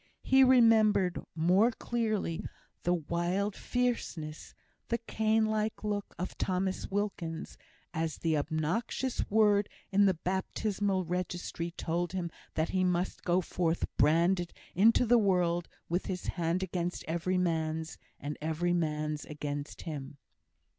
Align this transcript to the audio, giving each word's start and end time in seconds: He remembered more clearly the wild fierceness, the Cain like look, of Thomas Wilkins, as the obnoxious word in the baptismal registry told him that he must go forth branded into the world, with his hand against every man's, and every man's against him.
He 0.23 0.43
remembered 0.43 1.23
more 1.35 1.69
clearly 1.71 2.43
the 2.81 2.95
wild 2.95 3.55
fierceness, 3.55 4.55
the 4.87 4.97
Cain 4.97 5.45
like 5.45 5.83
look, 5.83 6.15
of 6.17 6.35
Thomas 6.39 6.89
Wilkins, 6.89 7.55
as 7.93 8.17
the 8.17 8.35
obnoxious 8.35 9.23
word 9.29 9.69
in 9.91 10.05
the 10.07 10.15
baptismal 10.15 11.05
registry 11.05 11.69
told 11.69 12.13
him 12.13 12.31
that 12.55 12.69
he 12.69 12.83
must 12.83 13.21
go 13.23 13.41
forth 13.41 13.85
branded 13.97 14.53
into 14.73 15.05
the 15.05 15.19
world, 15.19 15.67
with 15.87 16.07
his 16.07 16.25
hand 16.25 16.63
against 16.63 17.05
every 17.07 17.37
man's, 17.37 17.99
and 18.19 18.39
every 18.41 18.73
man's 18.73 19.23
against 19.25 19.83
him. 19.83 20.17